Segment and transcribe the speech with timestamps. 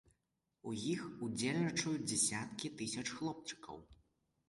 [0.71, 3.83] У іх удзельнічаюць дзясяткі тысяч хлопчыкаў.